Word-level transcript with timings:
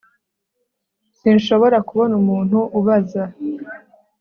Sinshobora 1.19 1.77
kubona 1.87 2.13
umuntu 2.21 2.57
ubaza 2.79 3.23